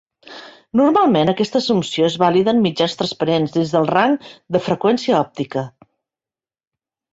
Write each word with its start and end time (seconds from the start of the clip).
Normalment, 0.79 1.29
aquesta 1.33 1.61
assumpció 1.63 2.07
és 2.13 2.15
vàlida 2.23 2.55
en 2.55 2.63
mitjans 2.65 2.97
transparents 3.03 3.55
dins 3.59 3.75
del 3.77 3.87
rang 3.93 4.17
de 4.57 4.65
freqüència 4.71 5.21
òptica. 5.23 5.69